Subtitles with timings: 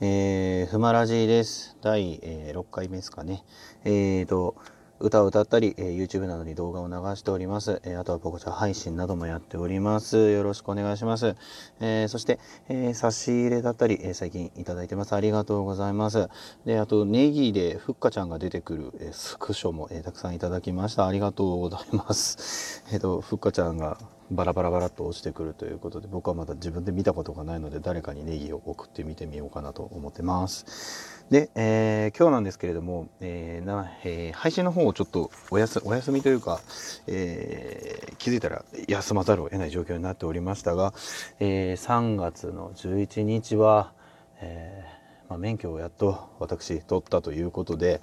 [0.00, 1.76] えー、ふまらじです。
[1.80, 3.44] 第、えー、6回目ですかね。
[3.84, 4.56] えーと、
[4.98, 7.80] 歌を歌ったり、えー、YouTube などに動画を流しております。
[7.84, 10.32] えー、あとはポコチャ配信などもやっております。
[10.32, 11.36] よろしくお願いします。
[11.80, 15.14] えー、そして、えー、差し入れだったり、えー、最近いただいてます。
[15.14, 16.28] ありがとうございます。
[16.64, 21.06] で、あと、ネギでふっかちゃんが出てくる、えー、スクショも、えー、たくさんいただきました。
[21.06, 22.82] ありがとうございます。
[22.92, 23.98] えっ、と、ふっかちゃんが
[24.30, 31.24] バラバラバラと落ちてくるということで僕はまだ自分で見たことがないので誰かにネギを送ってみてみようかなと思ってます。
[31.30, 36.60] で、えー、今日なんですけれども、えーなえー、配信の方をちょっとお休お休みというか、
[37.06, 40.92] え、気づいたら休まざるを得ない状況になっておりましたが、
[41.40, 43.92] え、3月の11日は、
[44.40, 44.84] え
[45.28, 48.02] まあ、免許をやっと私取ったということで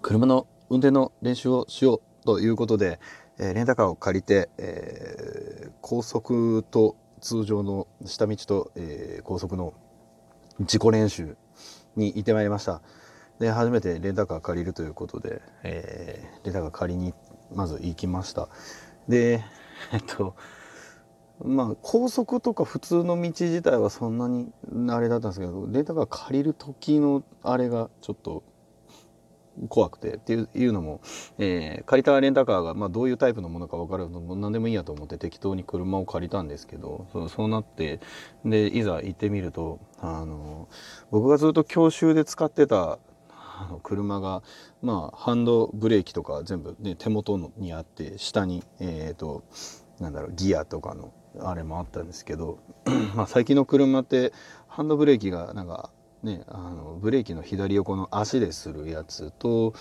[0.00, 2.98] 車の運転の練習をしようということで、
[3.38, 9.74] えー、レンタカーを借りて、えー、高速と通常の下道と、えー、高速の
[10.60, 11.36] 自己練習
[11.96, 12.82] に行ってまいりました。
[13.38, 17.12] で初めてレンタカー借りるということで、えー、レンタカー借りに
[17.54, 18.48] まず行きました。
[19.08, 19.44] で
[19.92, 20.34] えっと
[21.44, 24.52] まあ高速とか普通の道自体はそんなに
[24.90, 28.42] あれだったんですけどレンタカー借りる時のあれがちょっと
[29.68, 31.00] 怖くてっていうのも、
[31.38, 38.00] えー、借りたレンタカーが、まあ、どういうタイプのものか分かるの何でもいいやと思って適当に車を借りたんですけどそうそうなって
[38.44, 40.68] でいざ行ってみるとあの
[41.10, 42.98] 僕がずっと教習で使ってた
[43.58, 44.42] あの車が、
[44.82, 49.44] まあ、ハンドブレーキとか全部、ね、手元にあって下に、えーと、
[49.98, 52.58] なんだろうギアとかのあれもあったんですけど
[53.16, 54.32] まあ最近の車って
[54.68, 55.90] ハンドブレーキがなんか
[56.26, 59.72] ね、あのブレーキの左横の足でするやつと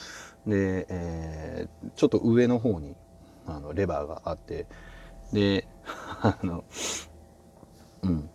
[0.45, 2.95] で、えー、ちょっと上の方に
[3.47, 4.67] あのレバーがあって
[5.33, 5.67] で
[6.21, 6.63] あの
[8.03, 8.29] うん。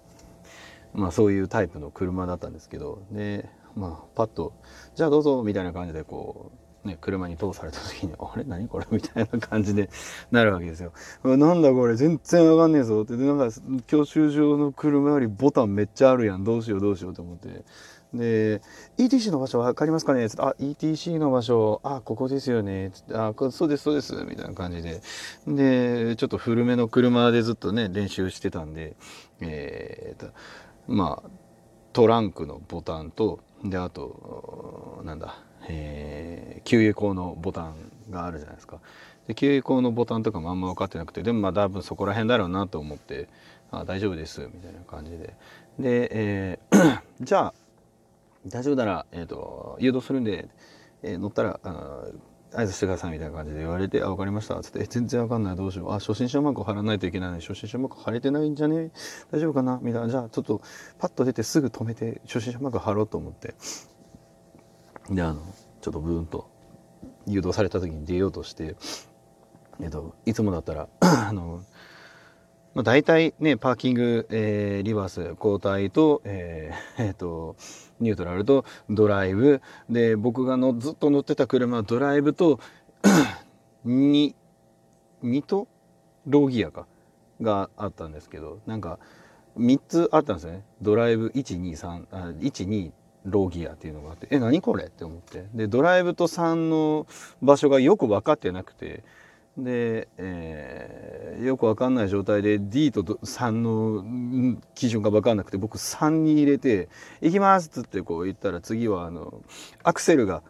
[0.92, 4.53] まあそういうタイプの車だったんですけどでまあパッと
[4.97, 8.44] 「じゃあどうぞ」みたいな感じでこうね、車に通された時に「あれ？
[8.44, 9.91] 何これ?」みたいな感じで
[10.32, 10.93] なるわけですよ。
[11.22, 11.94] なんだこれ？
[11.94, 13.16] 全然わかんねえぞって。
[13.16, 13.54] なんか
[13.87, 16.44] 教習所の車よりボタンめっちゃあるやん。
[16.44, 17.65] どうしようどうしようと思って。
[18.12, 18.60] で、
[18.98, 20.26] ETC の場所分かりますかね？
[20.38, 22.91] あ、ETC の場所、あ、ここですよね。
[23.12, 24.15] あ、そうです、そうです。
[24.28, 25.00] みたいな感じで。
[25.47, 28.97] で、ちょっと古めの車でずっとね、練習してたんで、
[29.41, 30.32] えーと、
[30.88, 31.31] まあ、
[31.93, 35.37] トランクのボタンと、で、あと、なんだ、
[35.69, 37.75] えー、給油口のボタン
[38.10, 38.81] があるじゃないですか。
[39.28, 43.28] で、給油口のボタンとかもあんま分かってなくて、でもまあ多分そこら辺だろうなと思って、
[43.70, 45.34] あ、大丈夫です、みたいな感じで。
[45.78, 47.54] で、えー じゃあ、
[48.47, 50.49] 大丈夫なら、えーと、誘導するんで、
[51.03, 52.05] えー、乗ったらあ
[52.53, 55.56] 合図してくださいみたいな感じで言われて「あ分かりました」っつって「全然わかんない。
[55.56, 55.91] どうしよう。
[55.93, 58.91] あ初心者マーク貼らないといけないのに初心者マーク貼れてないんじゃね？
[59.31, 60.09] 大丈夫かな?」みたいな。
[60.09, 60.61] じゃあちょっと
[60.99, 63.55] パッと出てすぐ止めて初心者マーク貼ろうと思って。
[65.11, 65.43] であの
[65.81, 66.50] ちょっとブーンと
[67.27, 68.77] 誘導された時に出ようとして、
[69.81, 71.62] えーといつもだったら あの
[72.75, 77.56] まあ、大体ね、パーキング、えー、リバース、交代と、えー、 えー、と、
[77.98, 79.60] ニュートラルとドライブ。
[79.88, 82.60] で、僕がのずっと乗ってた車はドライブと
[83.84, 84.34] 2、
[85.25, 85.66] 2と
[86.26, 86.86] ローギアか、
[87.41, 88.98] があったんですけど、なんか、
[89.58, 90.64] 3つあったんですね。
[90.81, 92.92] ドライブ1、2、3、あ1、2、
[93.25, 94.84] ローギアっていうのがあって、え、何これ？
[94.84, 95.47] って思って。
[95.54, 97.06] で、ドライブと3の
[97.42, 99.02] 場所がよく分かってなくて、
[99.56, 106.88] で、えー、よくわかんない状態で D と3の基準がわかんなくて僕3に入れて
[107.21, 109.43] 「行きます」っつってこう言ったら次はあの
[109.83, 110.43] アクセルが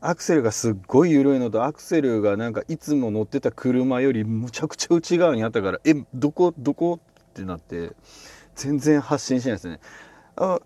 [0.00, 7.00] アクセルがすっごい緩いのとアクセルがなんかいつも乗ってた車よりむちゃくちゃ内側にあったから「えどこどこ?」
[7.30, 7.92] ってなって
[8.54, 9.80] 全然発信しないですね。
[10.36, 10.60] あ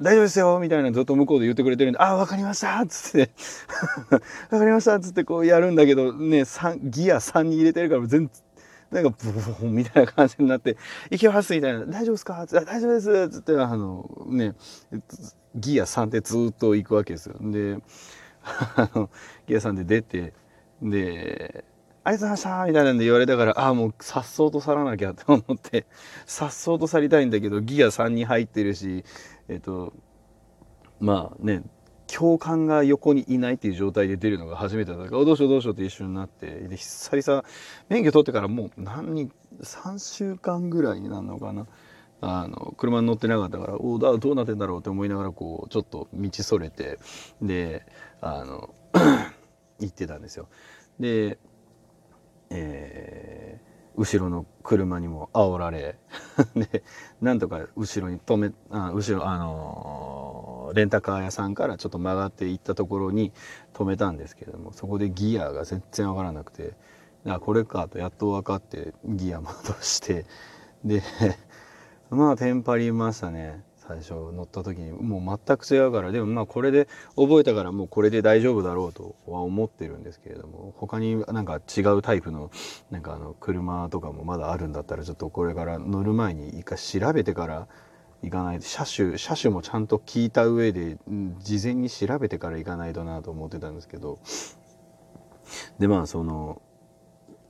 [0.00, 3.30] 大丈夫ですよみたいなずっと向こうで言ってくれてるんで、あ、わかりましたっつって。
[4.50, 6.44] わかりましたっつってこうやるんだけど、ね、
[6.82, 8.30] ギア3に入れてるから全然、
[8.90, 10.76] なんかブーンみたいな感じになって、
[11.10, 12.46] 行きますみたいな、大丈夫ですか？
[12.46, 14.54] 大丈夫ですつって、あの、ね、
[15.54, 17.36] ギア3でずっと行くわけですよ。
[17.40, 17.78] で、
[18.42, 19.10] あの
[19.46, 20.32] ギア3で出て、
[20.82, 21.64] で、
[22.02, 25.84] ありがとうございましたみたいなんで言われたから、ああ、もう、さっそうと去らなきゃって思って、
[26.24, 29.04] さっそうと去りたいんだけど、ギア3に入ってるし、
[29.50, 29.92] えっ、と
[31.00, 31.62] まあね
[32.06, 37.44] 教官が横にいないっていう状態で出るのが初めてだからどうしようどうしようって一緒になってで久々
[37.88, 39.32] 免許取ってからもう何人
[39.62, 41.66] 3週間ぐらいになるのかな
[42.20, 46.98] あの車に乗ってなかったからおだどうなってんだろうって思いながらこうちょっと道それて
[47.40, 47.86] で
[48.20, 48.74] あの
[49.78, 50.48] 行ってたんですよ。
[50.98, 51.38] で、
[52.50, 53.69] えー
[54.00, 55.98] 後ろの車にも煽られ
[56.56, 56.82] で
[57.20, 63.30] なんとか後ろに止めあ後ろあのー、レンタカー屋さんからちょっと曲がっていったところに
[63.74, 66.72] 止めたんですけれどもそこでギアが全然わからなくて
[67.26, 69.52] あこれかとやっと分かってギア戻
[69.82, 70.24] して
[70.82, 71.02] で
[72.08, 73.62] まあテンパりましたね。
[73.90, 82.52] 最初乗った時にもう全く違うからでもまあこれで覚えたからもうこれで大丈夫だろうとは思ってるんですけれども他になんか違うタイプの
[82.92, 87.66] なんかあの車とかもまだあるんだったらちょっとこれから乗る前に一回調べてから
[88.22, 90.98] 行かないと車種車種もちゃんと聞いた上で
[91.40, 94.18] 事前に調べてから行かないとなと思ってたんですけど。
[95.80, 96.62] でまあその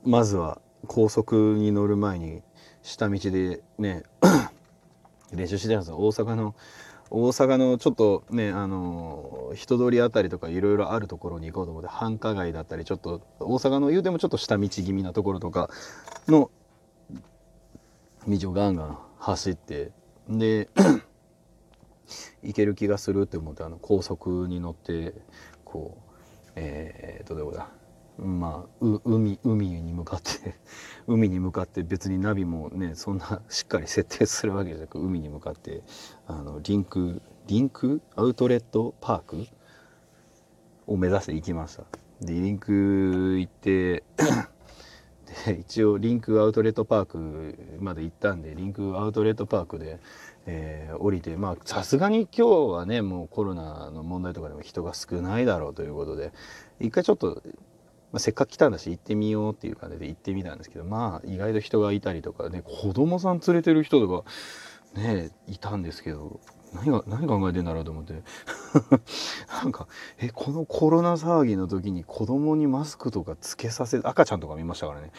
[0.03, 2.41] まずは高速に乗る前に
[2.81, 4.01] 下道でね
[5.31, 5.97] 練習してたんですよ。
[5.97, 6.55] 大阪の
[7.13, 15.69] 大阪のちょっとねあの人通りあたりとかいろいろあるところに行こうと思って繁華街だったりちょっと大阪の言うてもちょっと下道気味なところとか
[16.29, 16.51] の
[18.27, 19.91] 道をガンガン走って
[20.29, 20.69] で
[22.43, 25.13] 行ける気がするって思ってあの高速に乗って
[25.65, 26.11] こう
[26.55, 27.67] えー、っとどこだ？
[28.21, 30.55] まあ海海に向かって
[31.07, 35.81] 海に向かって別にナビもねそんな しっかり設定するわけじゃなく海に向かって
[36.27, 38.01] あのリンクリンク？
[38.15, 39.47] アウトレットパーク？
[40.87, 41.83] を目指して行きました。
[42.21, 44.03] でリンク行って
[45.45, 49.99] で一応リンクアウトレットパークまで行ったんでリンクアウトレットパークで、
[50.45, 56.31] えー、降りてまあさすがに今日はねもうコロナの問題とかでも人が少ないだろうということで
[56.79, 57.41] 一回ちょっと
[58.11, 64.29] まあ、せっかく来たんだし行ってみようっていう感じで行ってみたんですけどまあ意外と人がいたりとかね子供さん連れてる人とか
[64.99, 66.39] ねいたんですけど
[66.73, 68.13] 何が何考えてんだろうと思って。
[69.63, 69.87] なんか
[70.17, 75.11] えこのコロナ騒ぎの時に子供にマスクとかつけさせ赤ちゃんとか見ましたからね。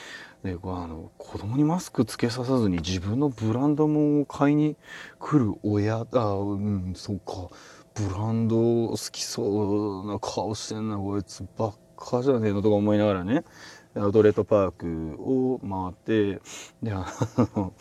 [0.42, 4.76] であの子供にマスクつけささずに自分のブランド物を買いに
[5.18, 7.48] 来る親あうんそっか。
[7.94, 8.56] ブランド
[8.88, 13.44] 好きそうな顔してんなこいつばっかじゃねえのとか思いながらね
[13.94, 16.40] アウトレットパークを回って
[16.82, 17.06] であ
[17.56, 17.72] の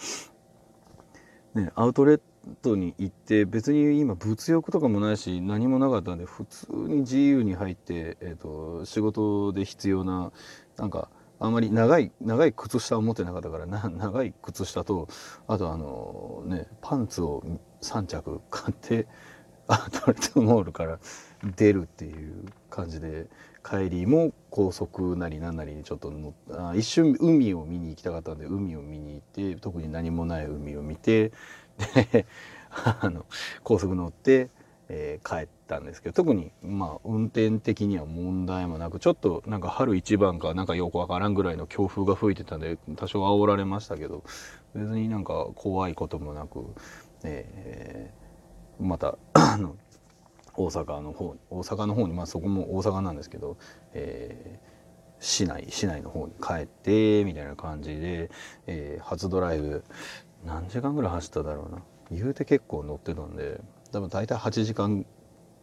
[1.55, 2.21] ねアウトレッ
[2.61, 10.31] トに行って別に今物欲とかもないし何もなかったんで普通に自由に入って、えーと、仕事で必要な
[10.77, 11.09] なんか
[11.39, 15.07] あんまり長い長い靴下を持ってなかったからな 長い靴下と
[15.47, 17.43] あとあのねパンツを
[17.81, 19.07] 3着買って
[19.67, 20.99] アウトレットモールから
[21.55, 23.27] 出るっていう感じで
[23.63, 31.31] 帰りも高速なり何なりにちょっと乗あ一瞬海を見に行きたかったんで海を見に行って特に何もない海を見て
[31.95, 32.25] で
[32.71, 33.25] あの
[33.63, 34.49] 高速乗って、
[34.89, 44.23] えー、帰ったんですけど特にまあ運転的には問題もなくちょっとなんか春一番かなんかよくわからんぐらいの強風が吹いてたんで多少煽られましたけど
[44.73, 46.65] 別になんか怖いこともなく、
[47.23, 49.75] えー、また あの
[50.63, 53.57] 大阪の方大阪の方にまあそこも大阪なんですけど、
[53.93, 58.29] えー、市内市内の方に帰ってみたいな感じで、
[58.67, 59.83] えー、初ドライブ
[60.45, 61.81] 何時間ぐらい走っただろうな。
[62.11, 63.61] 言うて結構乗ってたんで
[63.91, 65.05] 多分大体8時間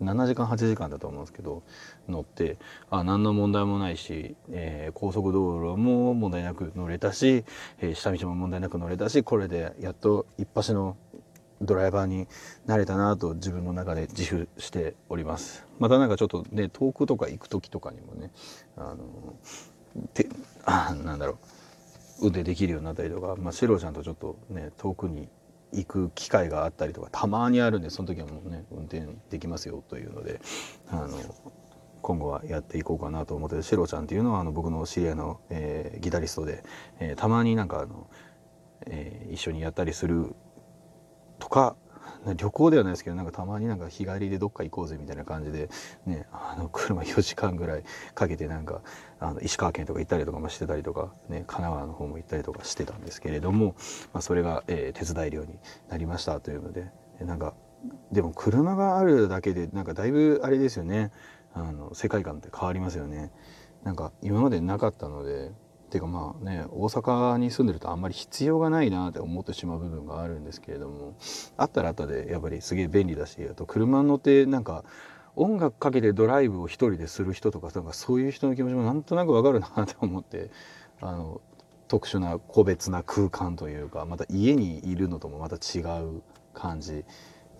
[0.01, 1.63] 7時間8時間だと思うんですけど
[2.09, 2.59] 乗って
[2.91, 7.45] あ何の問題もないし、えー、高速道路も問題なく乗れたし、
[7.81, 10.97] えー、下道も問題なく乗れたしこれでやっと一発の
[11.61, 12.29] ドライバーに
[12.67, 15.67] なれたなと自分の中で自負しております。
[15.79, 18.31] またなんかちょっとね遠くとか行く時とかにもね
[18.77, 18.99] あの
[20.15, 20.29] て
[20.65, 21.37] あなんだろう
[22.21, 25.29] 運転できるようになったりとか、まあ、シロちゃんとちょっとね遠くに
[25.73, 30.41] 行く機会があったりとかたまにあるんでその時はもうね運転できますよというので
[30.89, 31.19] あの
[32.01, 36.65] 今後はやっていこうかなと思ってシロちゃんっていうのはあの僕の知り合いの、えー、ギタリストで、
[37.01, 38.09] えー、たまになんかあの、
[38.87, 40.35] えー、一緒にやったりする
[41.39, 41.77] とか
[42.37, 45.71] 旅行ではないですけどなんかたまになんか日帰りでどっか行こうぜみたいな感じで、
[46.05, 48.83] ね、あの車4時間ぐらいかけてなんか
[49.21, 53.77] あの石川県とか行ったりとかもしてたりとか、ね、神奈川の方も行ったりとかしてたんですけれども、
[54.13, 56.91] まあ、それが、えー、手伝い量になりましたというので
[57.21, 57.55] なんか
[58.11, 61.13] でも車があるだけでなんかだいぶあれですよね
[61.55, 63.33] あの世界観って変わりますよね。
[63.85, 65.53] なんか今までなかったので
[65.89, 71.15] ていうかまあね大阪に住んでるとあんまり必要がないなって思ってしまう部分があるんですけれども
[71.57, 74.85] あったらあったでやっぱりすげえ便利だしあと車に乗ってなんか
[75.37, 80.51] 音楽かけてドライブを一人でする人とかなんかそういう人の気持ちもなんとなくわかるなって思って
[81.01, 81.41] あの
[81.87, 86.23] 特殊な個別な空間というかまた家にいるのともまた違う
[86.55, 87.05] 感じ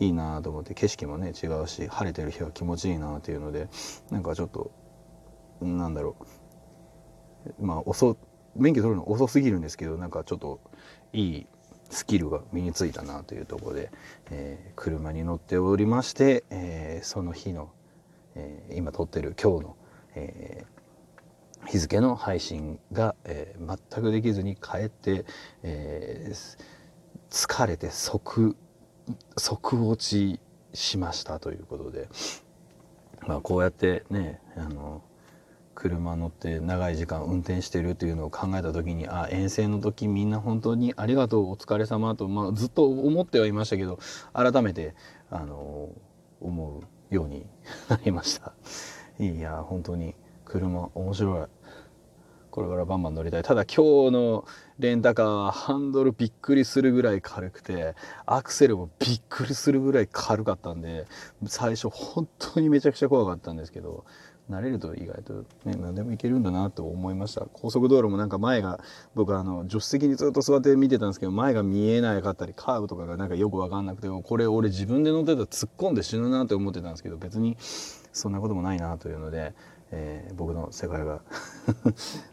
[0.01, 3.69] いいなと思って景色もね違うし晴れてる日は気持ちいいなっていうので
[4.11, 4.71] なんかちょっと
[5.61, 6.25] なんだろう
[7.61, 8.17] まあ遅
[8.57, 10.61] 免許取るの遅すぎるんですけどなんかちょっと
[11.13, 11.47] いい
[11.91, 13.91] スキルが身についたなというところで、
[14.31, 17.71] えー、車に乗っておりまして、えー、その日の、
[18.35, 19.77] えー、今撮ってる今日の、
[20.15, 20.65] え
[21.67, 25.25] 日付の配信が、え全くできずに帰って、
[25.63, 26.33] え
[27.31, 28.57] 疲れて即
[29.37, 30.41] 即落ち
[30.75, 32.09] しましたということで、
[33.27, 35.03] まあ、こうやってねあの
[35.79, 44.01] 車乗って長い時間運転してるっていうのを考えた時にあ遠征の時みんな本当にありがとうお疲れ様と、まあ、ずっと思ってはいましたけど
[44.33, 44.97] 改めて
[45.31, 45.91] あの
[46.41, 47.47] 思うように
[47.89, 48.55] なりました。
[49.23, 51.47] いや本当に車面白い。
[52.51, 53.43] これからバンバン乗りたい。
[53.45, 54.45] ただ今日の
[54.81, 57.95] レンタカーはハンドルびっくりするぐらい軽くて
[58.27, 61.07] アクセルもびっくりするぐらい軽かったんで
[61.47, 64.05] 最初本当にめちゃくちゃ怖かったんですけど
[64.51, 67.47] 慣れると意外と、ね、何でもいけるんだなと思いました。
[67.53, 68.81] 高速道路もなんか前が
[69.15, 77.57] 僕あの助手席にずっと座って見てたんですけど前が見えなかったりカーブとかがなんかよく分かんなくてこれ俺自分で乗ってたら突っ込んで死ぬなって思ってたんですけど別に
[78.13, 79.55] そんなこともないなというので
[79.91, 81.23] えー、僕の世界が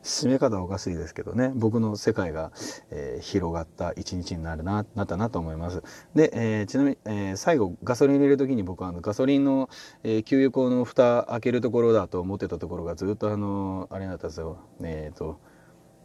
[0.04, 1.52] 締め方おかしいですけどね。
[1.56, 2.52] 僕の世界が、
[2.92, 5.84] えー、広がった一日になるななったなと思います。
[6.16, 9.70] で、えー、ちなみに、え、最後ガソリン入れる時に僕はあのガソリンの、
[10.04, 14.58] え、給油口の蓋開けるところだと思ってたところがずっとあのあれだったんですよ。
[14.82, 15.40] えっ、と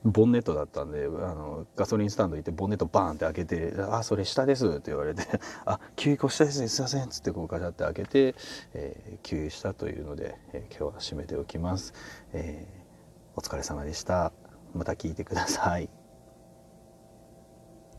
[0.05, 5.23] ボンネットだったんであのガソリンスタンド行ってボンネットバーンって開けて「あそれ下です」って言われて
[5.67, 8.35] 「あ給油口下ですねすいません」っつってこうガチャって開けて、
[8.73, 11.93] えー、給油したというので、えー、今日は締めておきます、
[12.33, 14.33] えー、お疲れ様でした。
[14.75, 16.00] また聞いてください。